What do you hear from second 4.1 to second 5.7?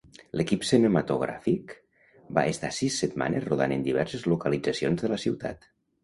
localitzacions de la ciutat.